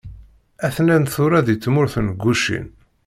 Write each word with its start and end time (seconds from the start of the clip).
a-ten-an 0.65 1.05
tura 1.13 1.39
di 1.43 1.55
tmurt 1.63 1.95
n 2.01 2.07
Gucin. 2.21 2.65